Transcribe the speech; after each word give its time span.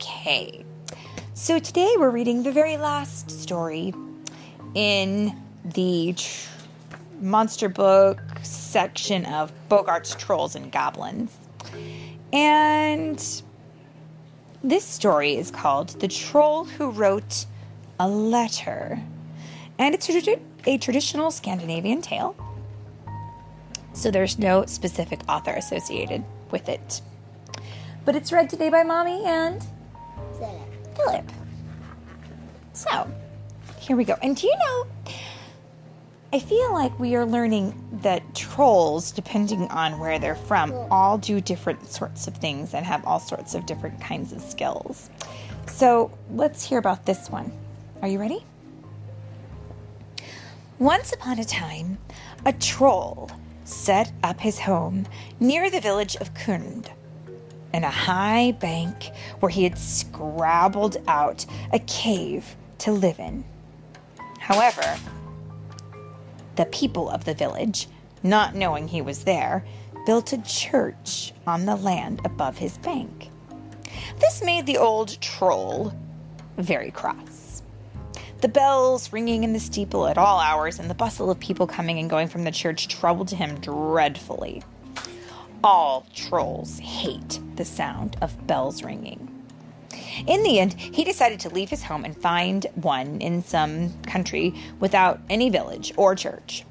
Okay, 0.00 0.64
so 1.34 1.58
today 1.58 1.92
we're 1.98 2.10
reading 2.10 2.44
the 2.44 2.52
very 2.52 2.76
last 2.76 3.32
story 3.32 3.92
in 4.76 5.36
the 5.64 6.14
tr- 6.16 6.48
monster 7.20 7.68
book 7.68 8.20
section 8.42 9.24
of 9.24 9.52
Bogart's 9.68 10.14
Trolls 10.14 10.54
and 10.54 10.70
Goblins. 10.70 11.36
And 12.32 13.18
this 14.62 14.84
story 14.84 15.34
is 15.34 15.50
called 15.50 15.88
The 15.98 16.06
Troll 16.06 16.62
Who 16.66 16.92
Wrote 16.92 17.46
a 17.98 18.06
Letter. 18.06 19.02
And 19.80 19.96
it's 19.96 20.08
a, 20.08 20.12
tradi- 20.12 20.40
a 20.64 20.78
traditional 20.78 21.32
Scandinavian 21.32 22.02
tale. 22.02 22.36
So 23.94 24.12
there's 24.12 24.38
no 24.38 24.64
specific 24.66 25.22
author 25.28 25.54
associated 25.54 26.24
with 26.52 26.68
it. 26.68 27.02
But 28.04 28.14
it's 28.14 28.30
read 28.30 28.48
today 28.48 28.68
by 28.68 28.84
Mommy 28.84 29.24
and 29.24 29.60
Philip. 30.96 31.30
So, 32.72 33.10
here 33.78 33.96
we 33.96 34.04
go. 34.04 34.16
And 34.22 34.36
do 34.36 34.46
you 34.46 34.56
know, 34.56 34.86
I 36.32 36.38
feel 36.38 36.72
like 36.72 36.98
we 36.98 37.14
are 37.16 37.24
learning 37.24 37.74
that 38.02 38.34
trolls, 38.34 39.10
depending 39.12 39.68
on 39.68 39.98
where 39.98 40.18
they're 40.18 40.34
from, 40.34 40.72
all 40.90 41.18
do 41.18 41.40
different 41.40 41.90
sorts 41.90 42.26
of 42.26 42.36
things 42.36 42.74
and 42.74 42.84
have 42.84 43.04
all 43.04 43.18
sorts 43.18 43.54
of 43.54 43.66
different 43.66 44.00
kinds 44.00 44.32
of 44.32 44.40
skills. 44.40 45.10
So, 45.66 46.10
let's 46.30 46.62
hear 46.62 46.78
about 46.78 47.06
this 47.06 47.30
one. 47.30 47.52
Are 48.02 48.08
you 48.08 48.18
ready? 48.18 48.44
Once 50.78 51.12
upon 51.12 51.38
a 51.38 51.44
time, 51.44 51.98
a 52.46 52.52
troll 52.52 53.30
set 53.64 54.12
up 54.22 54.40
his 54.40 54.60
home 54.60 55.06
near 55.40 55.70
the 55.70 55.80
village 55.80 56.14
of 56.16 56.32
Kund 56.34 56.90
in 57.72 57.84
a 57.84 57.90
high 57.90 58.52
bank 58.52 59.10
where 59.40 59.50
he 59.50 59.64
had 59.64 59.78
scrabbled 59.78 60.96
out 61.06 61.44
a 61.72 61.78
cave 61.80 62.56
to 62.78 62.92
live 62.92 63.18
in. 63.18 63.44
However, 64.38 64.96
the 66.56 66.66
people 66.66 67.08
of 67.10 67.24
the 67.24 67.34
village, 67.34 67.88
not 68.22 68.54
knowing 68.54 68.88
he 68.88 69.02
was 69.02 69.24
there, 69.24 69.64
built 70.06 70.32
a 70.32 70.42
church 70.42 71.32
on 71.46 71.66
the 71.66 71.76
land 71.76 72.20
above 72.24 72.58
his 72.58 72.78
bank. 72.78 73.30
This 74.18 74.42
made 74.42 74.66
the 74.66 74.78
old 74.78 75.20
troll 75.20 75.92
very 76.56 76.90
cross. 76.90 77.62
The 78.40 78.48
bells 78.48 79.12
ringing 79.12 79.44
in 79.44 79.52
the 79.52 79.60
steeple 79.60 80.06
at 80.06 80.16
all 80.16 80.38
hours 80.38 80.78
and 80.78 80.88
the 80.88 80.94
bustle 80.94 81.30
of 81.30 81.40
people 81.40 81.66
coming 81.66 81.98
and 81.98 82.08
going 82.08 82.28
from 82.28 82.44
the 82.44 82.50
church 82.50 82.88
troubled 82.88 83.30
him 83.30 83.58
dreadfully. 83.60 84.62
All 85.64 86.06
trolls 86.14 86.78
hate 86.78 87.40
the 87.56 87.64
sound 87.64 88.16
of 88.20 88.46
bells 88.46 88.82
ringing. 88.84 89.34
In 90.26 90.42
the 90.42 90.60
end, 90.60 90.74
he 90.74 91.04
decided 91.04 91.40
to 91.40 91.48
leave 91.48 91.70
his 91.70 91.82
home 91.82 92.04
and 92.04 92.16
find 92.16 92.66
one 92.76 93.20
in 93.20 93.42
some 93.42 93.92
country 94.02 94.54
without 94.78 95.20
any 95.28 95.50
village 95.50 95.92
or 95.96 96.14
church. 96.14 96.64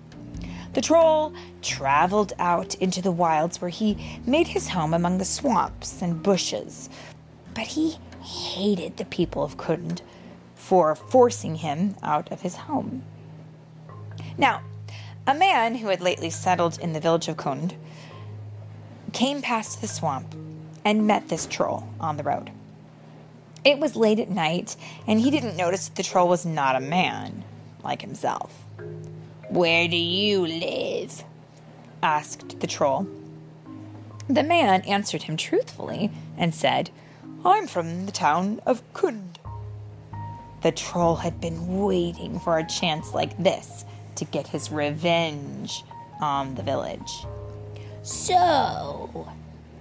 The 0.73 0.81
troll 0.81 1.33
traveled 1.61 2.33
out 2.39 2.75
into 2.75 3.01
the 3.01 3.11
wilds 3.11 3.59
where 3.59 3.69
he 3.69 4.19
made 4.25 4.47
his 4.47 4.69
home 4.69 4.93
among 4.93 5.17
the 5.17 5.25
swamps 5.25 6.01
and 6.01 6.23
bushes. 6.23 6.89
But 7.53 7.67
he 7.67 7.97
hated 8.21 8.97
the 8.97 9.05
people 9.05 9.43
of 9.43 9.57
Kund 9.57 10.01
for 10.55 10.95
forcing 10.95 11.55
him 11.55 11.95
out 12.03 12.31
of 12.31 12.41
his 12.41 12.55
home. 12.55 13.03
Now, 14.37 14.61
a 15.25 15.33
man 15.33 15.75
who 15.75 15.87
had 15.87 15.99
lately 15.99 16.29
settled 16.29 16.79
in 16.79 16.93
the 16.93 16.99
village 16.99 17.27
of 17.27 17.37
Kund 17.37 17.75
came 19.17 19.41
past 19.41 19.81
the 19.81 19.87
swamp 19.87 20.35
and 20.85 21.07
met 21.07 21.27
this 21.27 21.47
troll 21.47 21.89
on 21.99 22.17
the 22.17 22.23
road. 22.23 22.51
It 23.65 23.79
was 23.79 23.95
late 23.95 24.19
at 24.19 24.29
night, 24.29 24.75
and 25.07 25.19
he 25.19 25.31
didn't 25.31 25.57
notice 25.57 25.87
that 25.87 25.95
the 25.95 26.03
troll 26.03 26.27
was 26.27 26.45
not 26.45 26.75
a 26.75 26.79
man 26.79 27.43
like 27.83 28.03
himself. 28.03 28.53
Where 29.49 29.87
do 29.87 29.97
you 29.97 30.45
live? 30.45 31.23
asked 32.03 32.59
the 32.59 32.67
troll. 32.67 33.07
The 34.29 34.43
man 34.43 34.81
answered 34.81 35.23
him 35.23 35.35
truthfully 35.35 36.11
and 36.37 36.53
said, 36.53 36.91
I'm 37.43 37.65
from 37.65 38.05
the 38.05 38.11
town 38.11 38.61
of 38.67 38.83
Kund. 38.93 39.39
The 40.61 40.71
troll 40.71 41.15
had 41.15 41.41
been 41.41 41.79
waiting 41.79 42.39
for 42.39 42.59
a 42.59 42.67
chance 42.67 43.15
like 43.15 43.35
this 43.43 43.83
to 44.13 44.25
get 44.25 44.45
his 44.45 44.71
revenge 44.71 45.83
on 46.21 46.53
the 46.53 46.61
village. 46.61 47.25
So, 48.03 49.27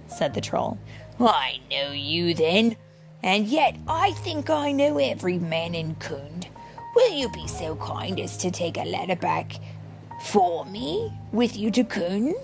said 0.07 0.33
the 0.33 0.41
troll, 0.41 0.77
I 1.19 1.59
know 1.69 1.91
you 1.91 2.33
then, 2.33 2.75
and 3.23 3.47
yet 3.47 3.77
I 3.87 4.11
think 4.11 4.49
I 4.49 4.71
know 4.71 4.97
every 4.97 5.39
man 5.39 5.75
in 5.75 5.95
Kund. 5.95 6.47
Will 6.95 7.13
you 7.13 7.29
be 7.29 7.47
so 7.47 7.75
kind 7.75 8.19
as 8.19 8.37
to 8.37 8.51
take 8.51 8.77
a 8.77 8.83
letter 8.83 9.15
back 9.15 9.53
for 10.23 10.65
me 10.65 11.13
with 11.31 11.57
you 11.57 11.71
to 11.71 11.83
Kund? 11.83 12.35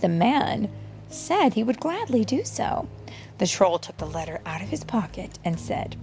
The 0.00 0.08
man 0.08 0.70
said 1.08 1.54
he 1.54 1.62
would 1.64 1.80
gladly 1.80 2.24
do 2.24 2.44
so. 2.44 2.88
The 3.38 3.46
troll 3.46 3.78
took 3.78 3.96
the 3.96 4.06
letter 4.06 4.40
out 4.46 4.62
of 4.62 4.68
his 4.68 4.84
pocket 4.84 5.38
and 5.44 5.58
said, 5.58 5.96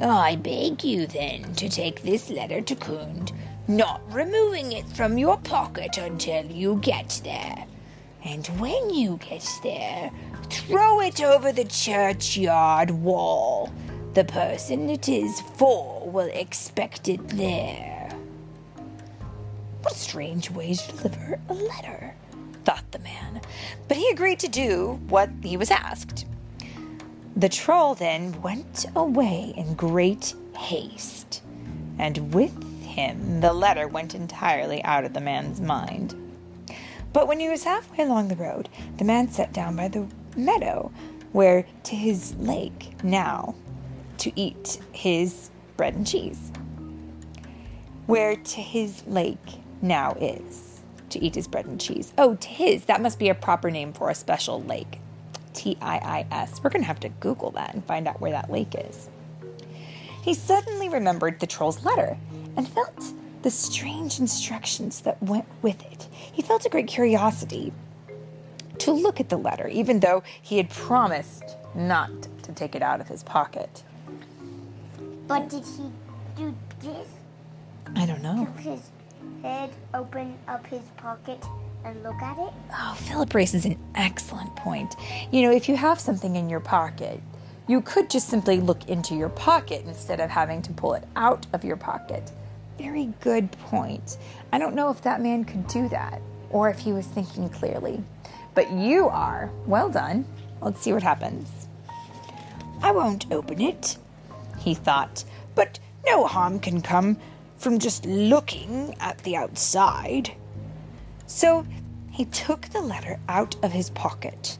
I 0.00 0.36
beg 0.36 0.84
you 0.84 1.06
then 1.06 1.54
to 1.54 1.68
take 1.68 2.02
this 2.02 2.30
letter 2.30 2.60
to 2.60 2.74
Kund, 2.76 3.32
not 3.68 4.00
removing 4.10 4.72
it 4.72 4.86
from 4.88 5.18
your 5.18 5.36
pocket 5.36 5.98
until 5.98 6.46
you 6.46 6.76
get 6.76 7.20
there. 7.22 7.66
And 8.24 8.46
when 8.58 8.90
you 8.90 9.18
get 9.18 9.46
there, 9.62 10.10
throw 10.48 11.00
it 11.00 11.22
over 11.22 11.52
the 11.52 11.64
churchyard 11.64 12.90
wall. 12.90 13.70
The 14.14 14.24
person 14.24 14.88
it 14.88 15.08
is 15.08 15.42
for 15.42 16.08
will 16.08 16.30
expect 16.32 17.08
it 17.08 17.28
there. 17.28 18.10
What 19.82 19.92
a 19.92 19.98
strange 19.98 20.50
way 20.50 20.72
to 20.72 20.96
deliver 20.96 21.38
a 21.50 21.54
letter, 21.54 22.14
thought 22.64 22.90
the 22.90 22.98
man. 23.00 23.42
But 23.86 23.98
he 23.98 24.08
agreed 24.08 24.38
to 24.40 24.48
do 24.48 24.98
what 25.08 25.28
he 25.42 25.58
was 25.58 25.70
asked. 25.70 26.26
The 27.36 27.48
troll 27.48 27.94
then 27.94 28.40
went 28.42 28.86
away 28.96 29.52
in 29.56 29.74
great 29.74 30.34
haste, 30.56 31.42
and 31.98 32.34
with 32.34 32.52
him 32.98 33.40
the 33.40 33.52
letter 33.52 33.86
went 33.86 34.14
entirely 34.14 34.82
out 34.84 35.04
of 35.04 35.12
the 35.12 35.20
man's 35.20 35.60
mind. 35.60 36.14
But 37.12 37.28
when 37.28 37.40
he 37.40 37.48
was 37.48 37.64
halfway 37.64 38.04
along 38.04 38.28
the 38.28 38.36
road, 38.36 38.68
the 38.98 39.04
man 39.04 39.30
sat 39.30 39.52
down 39.52 39.76
by 39.76 39.88
the 39.88 40.06
meadow 40.36 40.92
where 41.32 41.64
to 41.84 41.94
his 41.94 42.34
lake 42.36 43.02
now 43.02 43.54
to 44.18 44.32
eat 44.38 44.78
his 44.92 45.50
bread 45.76 45.94
and 45.94 46.06
cheese. 46.06 46.50
Where 48.06 48.36
to 48.36 48.60
his 48.60 49.06
lake 49.06 49.60
now 49.80 50.12
is 50.20 50.82
to 51.10 51.22
eat 51.24 51.34
his 51.34 51.48
bread 51.48 51.66
and 51.66 51.80
cheese. 51.80 52.12
Oh, 52.18 52.34
to 52.34 52.48
his, 52.48 52.86
that 52.86 53.00
must 53.00 53.18
be 53.18 53.28
a 53.28 53.34
proper 53.34 53.70
name 53.70 53.92
for 53.92 54.10
a 54.10 54.14
special 54.14 54.62
lake. 54.62 54.98
T 55.54 55.76
I 55.80 55.96
I 55.96 56.26
S. 56.30 56.60
We're 56.62 56.70
going 56.70 56.82
to 56.82 56.88
have 56.88 57.00
to 57.00 57.08
Google 57.08 57.50
that 57.52 57.74
and 57.74 57.84
find 57.84 58.06
out 58.06 58.20
where 58.20 58.32
that 58.32 58.50
lake 58.50 58.74
is. 58.74 59.08
He 60.22 60.34
suddenly 60.34 60.88
remembered 60.88 61.40
the 61.40 61.46
troll's 61.46 61.84
letter 61.84 62.18
and 62.58 62.68
felt 62.68 63.14
the 63.42 63.50
strange 63.50 64.18
instructions 64.18 65.00
that 65.02 65.22
went 65.22 65.46
with 65.62 65.80
it. 65.92 66.08
He 66.12 66.42
felt 66.42 66.66
a 66.66 66.68
great 66.68 66.88
curiosity 66.88 67.72
to 68.78 68.92
look 68.92 69.20
at 69.20 69.28
the 69.28 69.36
letter, 69.36 69.68
even 69.68 70.00
though 70.00 70.24
he 70.42 70.56
had 70.56 70.68
promised 70.68 71.56
not 71.74 72.10
to 72.42 72.52
take 72.52 72.74
it 72.74 72.82
out 72.82 73.00
of 73.00 73.06
his 73.06 73.22
pocket. 73.22 73.84
But 75.28 75.48
did 75.48 75.64
he 75.64 75.84
do 76.36 76.54
this? 76.80 77.06
I 77.94 78.06
don't 78.06 78.22
know. 78.22 78.44
Took 78.44 78.60
his 78.60 78.90
head, 79.42 79.70
open 79.94 80.36
up 80.48 80.66
his 80.66 80.82
pocket, 80.96 81.44
and 81.84 82.02
look 82.02 82.20
at 82.20 82.38
it? 82.38 82.52
Oh, 82.72 82.96
Philip 82.98 83.34
raises 83.34 83.66
an 83.66 83.78
excellent 83.94 84.54
point. 84.56 84.96
You 85.30 85.42
know, 85.42 85.52
if 85.52 85.68
you 85.68 85.76
have 85.76 86.00
something 86.00 86.34
in 86.34 86.50
your 86.50 86.60
pocket, 86.60 87.20
you 87.68 87.82
could 87.82 88.10
just 88.10 88.28
simply 88.28 88.60
look 88.60 88.88
into 88.88 89.14
your 89.14 89.28
pocket 89.28 89.84
instead 89.86 90.18
of 90.18 90.28
having 90.30 90.60
to 90.62 90.72
pull 90.72 90.94
it 90.94 91.04
out 91.14 91.46
of 91.52 91.62
your 91.62 91.76
pocket. 91.76 92.32
Very 92.78 93.12
good 93.20 93.50
point. 93.52 94.16
I 94.52 94.58
don't 94.58 94.74
know 94.74 94.90
if 94.90 95.02
that 95.02 95.20
man 95.20 95.44
could 95.44 95.66
do 95.66 95.88
that 95.88 96.22
or 96.50 96.70
if 96.70 96.78
he 96.78 96.92
was 96.92 97.06
thinking 97.06 97.48
clearly. 97.48 98.02
But 98.54 98.70
you 98.72 99.08
are. 99.08 99.50
Well 99.66 99.90
done. 99.90 100.24
Let's 100.60 100.80
see 100.80 100.92
what 100.92 101.02
happens. 101.02 101.68
I 102.82 102.92
won't 102.92 103.30
open 103.32 103.60
it, 103.60 103.96
he 104.58 104.74
thought, 104.74 105.24
but 105.54 105.78
no 106.06 106.26
harm 106.26 106.60
can 106.60 106.80
come 106.80 107.18
from 107.56 107.78
just 107.78 108.06
looking 108.06 108.94
at 109.00 109.18
the 109.18 109.36
outside. 109.36 110.32
So 111.26 111.66
he 112.10 112.24
took 112.26 112.68
the 112.68 112.80
letter 112.80 113.18
out 113.28 113.56
of 113.64 113.72
his 113.72 113.90
pocket 113.90 114.58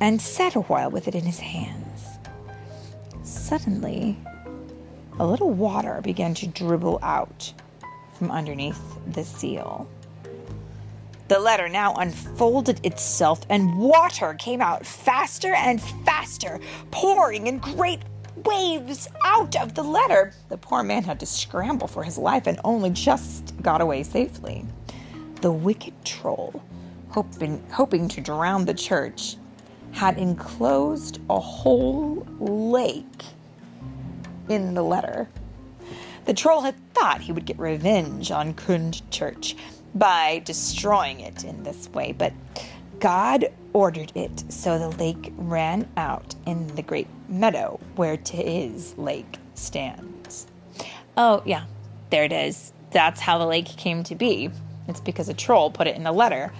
and 0.00 0.20
sat 0.20 0.56
a 0.56 0.60
while 0.62 0.90
with 0.90 1.08
it 1.08 1.14
in 1.14 1.24
his 1.24 1.38
hands. 1.38 2.18
Suddenly, 3.22 4.16
a 5.20 5.26
little 5.26 5.50
water 5.50 6.00
began 6.02 6.34
to 6.34 6.46
dribble 6.46 7.00
out 7.02 7.52
from 8.14 8.30
underneath 8.30 8.80
the 9.12 9.24
seal. 9.24 9.88
The 11.28 11.38
letter 11.38 11.68
now 11.68 11.92
unfolded 11.94 12.84
itself, 12.86 13.42
and 13.50 13.78
water 13.78 14.34
came 14.34 14.62
out 14.62 14.86
faster 14.86 15.52
and 15.52 15.80
faster, 16.06 16.58
pouring 16.90 17.46
in 17.46 17.58
great 17.58 18.00
waves 18.44 19.08
out 19.24 19.56
of 19.56 19.74
the 19.74 19.82
letter. 19.82 20.32
The 20.48 20.56
poor 20.56 20.82
man 20.82 21.02
had 21.02 21.20
to 21.20 21.26
scramble 21.26 21.88
for 21.88 22.02
his 22.02 22.16
life 22.16 22.46
and 22.46 22.58
only 22.64 22.90
just 22.90 23.60
got 23.60 23.80
away 23.80 24.04
safely. 24.04 24.64
The 25.42 25.52
wicked 25.52 25.92
troll, 26.04 26.62
hoping, 27.10 27.62
hoping 27.70 28.08
to 28.08 28.20
drown 28.20 28.64
the 28.64 28.74
church, 28.74 29.36
had 29.92 30.16
enclosed 30.16 31.20
a 31.28 31.38
whole 31.38 32.26
lake 32.38 33.24
in 34.48 34.74
the 34.74 34.82
letter. 34.82 35.28
The 36.24 36.34
troll 36.34 36.62
had 36.62 36.74
thought 36.94 37.20
he 37.20 37.32
would 37.32 37.46
get 37.46 37.58
revenge 37.58 38.30
on 38.30 38.54
Kund 38.54 39.10
Church 39.10 39.56
by 39.94 40.42
destroying 40.44 41.20
it 41.20 41.44
in 41.44 41.62
this 41.62 41.88
way, 41.90 42.12
but 42.12 42.32
God 43.00 43.46
ordered 43.72 44.12
it 44.14 44.44
so 44.52 44.78
the 44.78 44.90
lake 44.98 45.32
ran 45.36 45.88
out 45.96 46.34
in 46.46 46.66
the 46.74 46.82
great 46.82 47.08
meadow 47.28 47.78
where 47.96 48.16
Tiis 48.16 48.96
Lake 48.98 49.38
stands. 49.54 50.46
Oh, 51.16 51.42
yeah, 51.46 51.64
there 52.10 52.24
it 52.24 52.32
is. 52.32 52.72
That's 52.90 53.20
how 53.20 53.38
the 53.38 53.46
lake 53.46 53.66
came 53.66 54.02
to 54.04 54.14
be. 54.14 54.50
It's 54.86 55.00
because 55.00 55.28
a 55.28 55.34
troll 55.34 55.70
put 55.70 55.86
it 55.86 55.96
in 55.96 56.02
the 56.02 56.12
letter. 56.12 56.52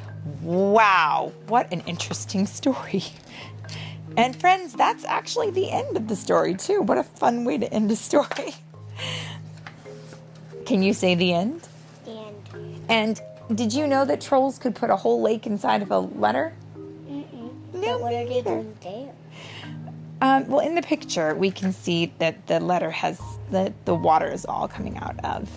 Wow, 0.43 1.33
what 1.47 1.73
an 1.73 1.81
interesting 1.87 2.47
story. 2.59 3.03
And 4.19 4.35
friends, 4.35 4.75
that's 4.75 5.05
actually 5.05 5.51
the 5.53 5.71
end 5.71 5.97
of 5.97 6.09
the 6.09 6.17
story, 6.17 6.55
too. 6.55 6.83
What 6.83 6.99
a 6.99 7.05
fun 7.05 7.45
way 7.45 7.57
to 7.57 7.73
end 7.73 7.91
a 7.93 7.97
story. 7.97 8.55
Can 10.67 10.83
you 10.83 10.93
say 10.93 11.15
the 11.15 11.33
end? 11.33 11.69
And 12.07 12.83
And 12.89 13.21
did 13.55 13.73
you 13.73 13.87
know 13.87 14.05
that 14.05 14.21
trolls 14.21 14.59
could 14.59 14.75
put 14.75 14.91
a 14.91 14.97
whole 14.97 15.23
lake 15.23 15.47
inside 15.47 15.83
of 15.83 15.93
a 15.93 16.01
letter? 16.01 16.53
mm-mm. 16.77 17.73
No, 17.73 17.81
but 17.81 18.01
what 18.01 18.13
are 18.13 18.27
they 18.27 18.43
doing 18.43 18.77
there? 18.83 19.13
Um, 20.21 20.49
well, 20.49 20.67
in 20.67 20.75
the 20.75 20.83
picture, 20.83 21.37
we 21.37 21.53
can 21.53 21.73
see 21.73 22.13
that 22.19 22.49
the 22.49 22.59
letter 22.59 22.91
has 22.91 23.21
the 23.53 23.73
the 23.85 23.95
water 23.95 24.27
is 24.27 24.45
all 24.45 24.67
coming 24.67 24.97
out 24.99 25.17
of 25.25 25.49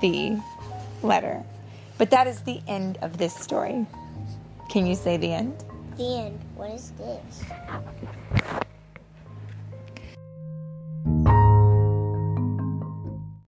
the 0.00 0.36
letter, 1.04 1.44
but 1.98 2.10
that 2.10 2.26
is 2.26 2.40
the 2.40 2.60
end 2.66 2.98
of 3.00 3.18
this 3.18 3.32
story. 3.32 3.86
Can 4.68 4.86
you 4.86 4.96
say 4.96 5.16
the 5.18 5.32
end? 5.32 5.54
The 5.96 6.04
end. 6.04 6.40
What 6.54 6.70
is 6.70 6.92
this? 6.92 8.61